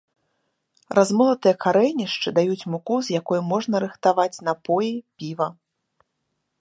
[0.99, 5.47] Размолатыя карэнішчы даюць муку, з якой можна рыхтаваць напоі, піва.